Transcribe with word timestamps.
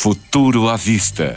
Futuro 0.00 0.68
à 0.68 0.76
Vista, 0.76 1.34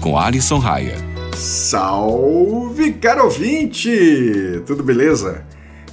com 0.00 0.16
Alisson 0.16 0.56
Raia. 0.56 0.96
Salve, 1.36 2.94
caro 2.94 3.24
ouvinte! 3.24 4.62
Tudo 4.64 4.82
beleza? 4.82 5.44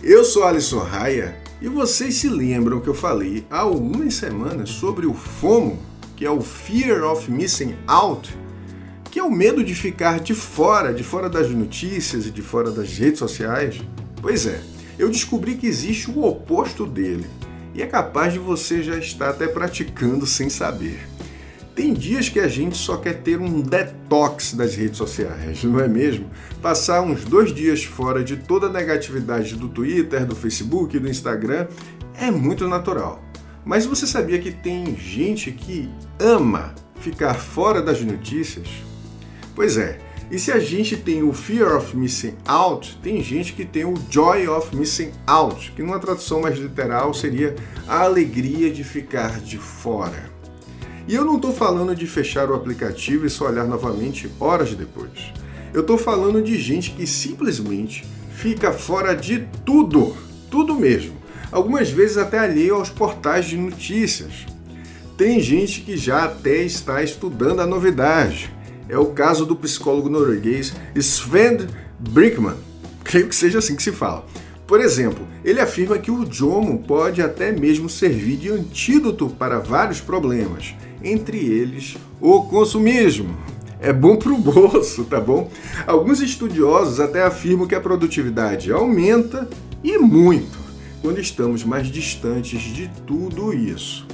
Eu 0.01 0.23
sou 0.23 0.45
Alisson 0.45 0.79
Raia 0.79 1.35
e 1.61 1.67
vocês 1.67 2.15
se 2.15 2.29
lembram 2.29 2.79
que 2.79 2.87
eu 2.87 2.93
falei 2.93 3.45
há 3.49 3.59
algumas 3.59 4.13
semanas 4.13 4.69
sobre 4.69 5.05
o 5.05 5.13
FOMO, 5.13 5.77
que 6.15 6.25
é 6.25 6.31
o 6.31 6.39
Fear 6.39 7.03
of 7.11 7.29
Missing 7.29 7.75
Out, 7.87 8.33
que 9.11 9.19
é 9.19 9.23
o 9.23 9.29
medo 9.29 9.61
de 9.61 9.75
ficar 9.75 10.21
de 10.21 10.33
fora, 10.33 10.93
de 10.93 11.03
fora 11.03 11.29
das 11.29 11.49
notícias 11.49 12.25
e 12.25 12.31
de 12.31 12.41
fora 12.41 12.71
das 12.71 12.97
redes 12.97 13.19
sociais? 13.19 13.81
Pois 14.21 14.45
é, 14.45 14.61
eu 14.97 15.09
descobri 15.09 15.55
que 15.55 15.67
existe 15.67 16.09
o 16.09 16.23
oposto 16.23 16.85
dele 16.85 17.25
e 17.73 17.81
é 17.81 17.85
capaz 17.85 18.31
de 18.31 18.39
você 18.39 18.81
já 18.81 18.97
estar 18.97 19.31
até 19.31 19.45
praticando 19.45 20.25
sem 20.25 20.49
saber. 20.49 21.05
Tem 21.75 21.93
dias 21.93 22.29
que 22.29 22.39
a 22.39 22.47
gente 22.47 22.77
só 22.77 22.95
quer 22.95 23.21
ter 23.21 23.37
um 23.37 23.61
detox 23.61 24.53
das 24.53 24.75
redes 24.75 24.97
sociais, 24.97 25.61
não 25.65 25.77
é 25.81 25.89
mesmo? 25.89 26.31
Passar 26.61 27.01
uns 27.01 27.25
dois 27.25 27.53
dias 27.53 27.83
fora 27.83 28.23
de 28.23 28.37
toda 28.37 28.67
a 28.67 28.71
negatividade 28.71 29.55
do 29.55 29.67
Twitter, 29.67 30.25
do 30.25 30.37
Facebook 30.37 30.95
e 30.95 30.99
do 31.01 31.09
Instagram 31.09 31.67
é 32.17 32.31
muito 32.31 32.65
natural. 32.65 33.21
Mas 33.65 33.85
você 33.85 34.07
sabia 34.07 34.39
que 34.39 34.51
tem 34.51 34.95
gente 34.95 35.51
que 35.51 35.89
ama 36.17 36.73
ficar 36.95 37.33
fora 37.33 37.81
das 37.81 37.99
notícias? 37.99 38.69
Pois 39.53 39.75
é, 39.75 39.99
e 40.31 40.39
se 40.39 40.53
a 40.53 40.59
gente 40.59 40.95
tem 40.95 41.23
o 41.23 41.33
Fear 41.33 41.75
of 41.75 41.95
Missing 41.97 42.35
Out, 42.45 42.97
tem 43.03 43.21
gente 43.21 43.51
que 43.51 43.65
tem 43.65 43.83
o 43.83 43.95
Joy 44.09 44.47
of 44.47 44.73
Missing 44.73 45.11
Out, 45.27 45.73
que 45.73 45.83
numa 45.83 45.99
tradução 45.99 46.39
mais 46.39 46.57
literal 46.57 47.13
seria 47.13 47.53
a 47.85 48.03
alegria 48.03 48.71
de 48.71 48.83
ficar 48.83 49.41
de 49.41 49.57
fora. 49.57 50.33
E 51.07 51.13
eu 51.13 51.23
não 51.23 51.35
estou 51.35 51.53
falando 51.53 51.95
de 51.95 52.07
fechar 52.07 52.49
o 52.49 52.55
aplicativo 52.55 53.25
e 53.25 53.29
só 53.29 53.47
olhar 53.47 53.65
novamente 53.65 54.29
horas 54.39 54.73
depois. 54.73 55.11
Eu 55.73 55.81
estou 55.81 55.97
falando 55.97 56.41
de 56.41 56.57
gente 56.57 56.91
que 56.91 57.05
simplesmente 57.05 58.05
fica 58.31 58.71
fora 58.71 59.13
de 59.13 59.47
tudo, 59.63 60.15
tudo 60.49 60.73
mesmo. 60.73 61.13
Algumas 61.51 61.89
vezes 61.89 62.17
até 62.17 62.39
alheio 62.39 62.75
aos 62.75 62.89
portais 62.89 63.45
de 63.45 63.57
notícias. 63.57 64.45
Tem 65.17 65.39
gente 65.39 65.81
que 65.81 65.95
já 65.95 66.25
até 66.25 66.63
está 66.63 67.03
estudando 67.03 67.61
a 67.61 67.67
novidade. 67.67 68.53
É 68.89 68.97
o 68.97 69.07
caso 69.07 69.45
do 69.45 69.55
psicólogo 69.55 70.09
norueguês 70.09 70.73
Sven 70.95 71.67
Brinkman. 71.99 72.55
Creio 73.03 73.27
que 73.27 73.35
seja 73.35 73.59
assim 73.59 73.75
que 73.75 73.83
se 73.83 73.91
fala. 73.91 74.25
Por 74.67 74.81
exemplo, 74.81 75.27
ele 75.43 75.61
afirma 75.61 75.97
que 75.99 76.09
o 76.09 76.25
Jomo 76.29 76.79
pode 76.79 77.21
até 77.21 77.51
mesmo 77.51 77.87
servir 77.87 78.37
de 78.37 78.49
antídoto 78.49 79.29
para 79.29 79.59
vários 79.59 80.01
problemas, 80.01 80.73
entre 81.03 81.37
eles 81.37 81.95
o 82.19 82.43
consumismo. 82.43 83.37
É 83.79 83.93
bom 83.93 84.17
para 84.17 84.33
o 84.33 84.37
bolso, 84.39 85.03
tá 85.03 85.19
bom? 85.19 85.51
Alguns 85.85 86.19
estudiosos 86.19 86.99
até 86.99 87.23
afirmam 87.23 87.67
que 87.67 87.75
a 87.75 87.81
produtividade 87.81 88.71
aumenta 88.71 89.47
e 89.83 89.97
muito 89.99 90.57
quando 90.99 91.19
estamos 91.19 91.63
mais 91.63 91.85
distantes 91.85 92.61
de 92.61 92.89
tudo 93.05 93.53
isso. 93.53 94.07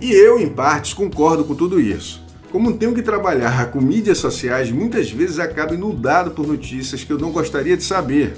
E 0.00 0.12
eu, 0.12 0.38
em 0.38 0.48
partes, 0.48 0.94
concordo 0.94 1.44
com 1.44 1.56
tudo 1.56 1.80
isso. 1.80 2.22
Como 2.52 2.74
tenho 2.74 2.94
que 2.94 3.02
trabalhar 3.02 3.72
com 3.72 3.80
mídias 3.80 4.18
sociais, 4.18 4.70
muitas 4.70 5.10
vezes 5.10 5.40
acabo 5.40 5.74
inundado 5.74 6.30
por 6.30 6.46
notícias 6.46 7.02
que 7.02 7.12
eu 7.12 7.18
não 7.18 7.32
gostaria 7.32 7.76
de 7.76 7.82
saber, 7.82 8.36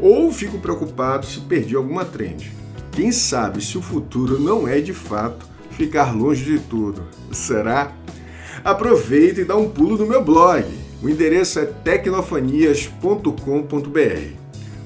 ou 0.00 0.32
fico 0.32 0.58
preocupado 0.58 1.26
se 1.26 1.40
perdi 1.40 1.76
alguma 1.76 2.04
trend. 2.04 2.52
Quem 2.92 3.10
sabe 3.10 3.64
se 3.64 3.78
o 3.78 3.82
futuro 3.82 4.38
não 4.38 4.68
é 4.68 4.80
de 4.80 4.92
fato 4.92 5.46
ficar 5.70 6.14
longe 6.14 6.44
de 6.44 6.58
tudo. 6.58 7.02
Será? 7.30 7.92
Aproveita 8.64 9.40
e 9.40 9.44
dá 9.44 9.56
um 9.56 9.68
pulo 9.68 9.96
no 9.96 10.06
meu 10.06 10.22
blog. 10.22 10.64
O 11.02 11.08
endereço 11.08 11.58
é 11.58 11.64
tecnofanias.com.br. 11.64 14.42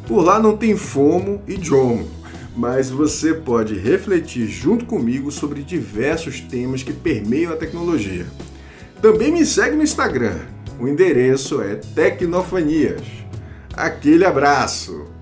Por 0.07 0.23
lá 0.23 0.39
não 0.39 0.57
tem 0.57 0.77
fomo 0.77 1.43
e 1.49 1.63
jomo, 1.63 2.09
mas 2.57 2.89
você 2.89 3.35
pode 3.35 3.77
refletir 3.77 4.47
junto 4.47 4.87
comigo 4.87 5.33
sobre 5.33 5.63
diversos 5.63 6.41
temas 6.41 6.83
que 6.83 6.93
permeiam 6.93 7.53
a 7.53 7.57
tecnologia. 7.57 8.27
Também 9.03 9.33
me 9.33 9.45
segue 9.45 9.77
no 9.77 9.83
Instagram. 9.83 10.39
O 10.79 10.89
endereço 10.89 11.61
é 11.61 11.75
Tecnofanias. 11.75 13.03
Aquele 13.77 14.25
abraço! 14.25 15.16